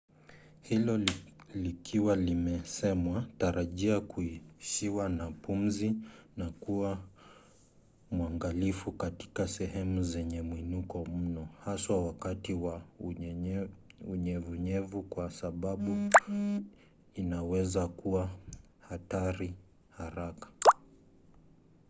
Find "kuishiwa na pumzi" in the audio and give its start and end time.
4.01-5.95